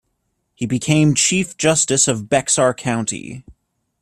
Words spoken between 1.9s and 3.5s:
of Bexar County.